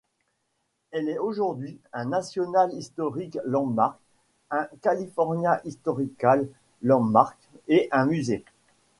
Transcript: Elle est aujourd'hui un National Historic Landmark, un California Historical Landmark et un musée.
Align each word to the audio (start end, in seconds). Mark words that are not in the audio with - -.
Elle 0.89 1.09
est 1.09 1.19
aujourd'hui 1.19 1.77
un 1.93 2.05
National 2.05 2.73
Historic 2.73 3.37
Landmark, 3.45 3.99
un 4.49 4.67
California 4.81 5.61
Historical 5.63 6.47
Landmark 6.81 7.37
et 7.67 7.87
un 7.91 8.07
musée. 8.07 8.43